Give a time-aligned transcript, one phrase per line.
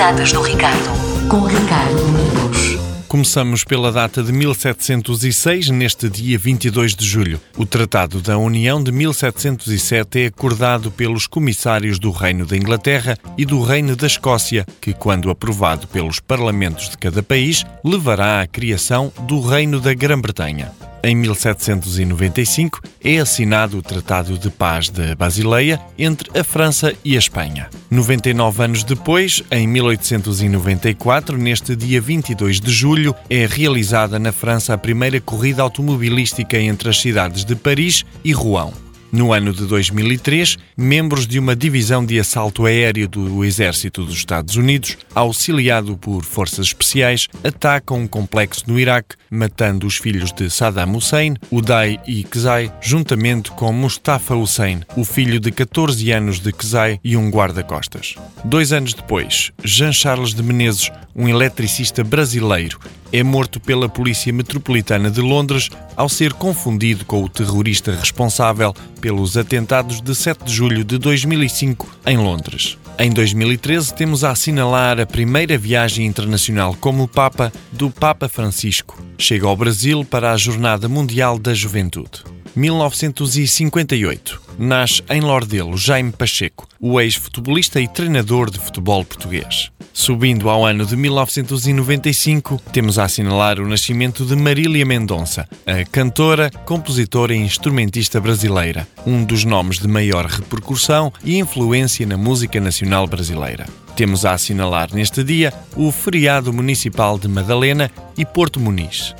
[0.00, 2.78] datas do Ricardo, com Ricardo Domingos.
[3.06, 7.38] Começamos pela data de 1706, neste dia 22 de julho.
[7.54, 13.44] O Tratado da União de 1707 é acordado pelos comissários do Reino da Inglaterra e
[13.44, 19.12] do Reino da Escócia, que, quando aprovado pelos parlamentos de cada país, levará à criação
[19.24, 20.72] do Reino da Grã-Bretanha.
[21.02, 27.18] Em 1795 é assinado o Tratado de Paz de Basileia entre a França e a
[27.18, 27.70] Espanha.
[27.90, 34.78] 99 anos depois, em 1894, neste dia 22 de julho, é realizada na França a
[34.78, 38.72] primeira corrida automobilística entre as cidades de Paris e Rouen.
[39.12, 44.54] No ano de 2003, membros de uma divisão de assalto aéreo do Exército dos Estados
[44.54, 50.96] Unidos, auxiliado por forças especiais, atacam um complexo no Iraque, matando os filhos de Saddam
[50.96, 57.00] Hussein, Uday e Qzai, juntamente com Mustafa Hussein, o filho de 14 anos de Qzai
[57.02, 58.14] e um guarda-costas.
[58.44, 60.90] Dois anos depois, Jean Charles de Menezes,
[61.20, 62.78] um eletricista brasileiro,
[63.12, 69.36] é morto pela Polícia Metropolitana de Londres ao ser confundido com o terrorista responsável pelos
[69.36, 72.78] atentados de 7 de julho de 2005 em Londres.
[72.98, 78.98] Em 2013 temos a assinalar a primeira viagem internacional como Papa do Papa Francisco.
[79.18, 82.39] Chega ao Brasil para a Jornada Mundial da Juventude.
[82.56, 84.40] 1958.
[84.58, 89.70] Nasce em Lordelo Jaime Pacheco, o ex-futebolista e treinador de futebol português.
[89.92, 96.50] Subindo ao ano de 1995, temos a assinalar o nascimento de Marília Mendonça, a cantora,
[96.64, 103.06] compositora e instrumentista brasileira, um dos nomes de maior repercussão e influência na música nacional
[103.06, 103.66] brasileira.
[103.96, 109.14] Temos a assinalar neste dia o feriado municipal de Madalena e Porto Muniz.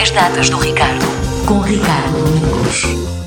[0.00, 1.06] As datas do Ricardo,
[1.46, 3.19] com Ricardo Domingos.